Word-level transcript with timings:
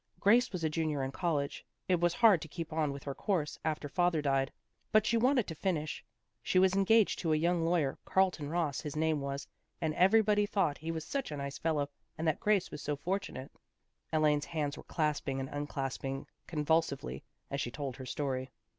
Grace 0.19 0.51
was 0.51 0.63
a 0.63 0.67
Junior 0.67 1.03
in 1.03 1.11
college. 1.11 1.63
It 1.87 1.99
was 1.99 2.15
hard 2.15 2.41
to 2.41 2.47
keep 2.47 2.73
on 2.73 2.91
with 2.91 3.03
her 3.03 3.13
course, 3.13 3.59
after 3.63 3.87
father 3.87 4.19
died, 4.19 4.51
but 4.91 5.05
she 5.05 5.15
wanted 5.15 5.45
to 5.45 5.53
finish. 5.53 6.03
She 6.41 6.57
was 6.57 6.73
engaged 6.73 7.19
to 7.19 7.33
a 7.33 7.37
young 7.37 7.63
lawyer, 7.63 7.99
Carlton 8.03 8.49
Ross 8.49 8.81
his 8.81 8.95
name 8.95 9.21
was, 9.21 9.47
and 9.79 9.93
every 9.93 10.23
body 10.23 10.47
thought 10.47 10.79
he 10.79 10.89
was 10.89 11.05
such 11.05 11.29
a 11.29 11.37
nice 11.37 11.59
fellow 11.59 11.87
and 12.17 12.27
that 12.27 12.39
Grace 12.39 12.71
was 12.71 12.81
so 12.81 12.95
fortunate." 12.95 13.51
Elaine's 14.11 14.45
hands 14.45 14.75
were 14.75 14.81
clasping 14.85 15.39
and 15.39 15.49
unclasping 15.49 16.25
convulsively, 16.47 17.23
as 17.51 17.61
she 17.61 17.69
told 17.69 17.97
her 17.97 18.05
story. 18.07 18.49